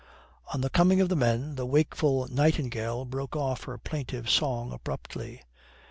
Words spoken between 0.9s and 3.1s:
of the men the wakeful nightingale